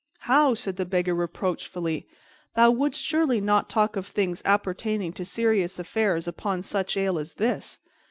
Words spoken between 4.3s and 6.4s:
appertaining to serious affairs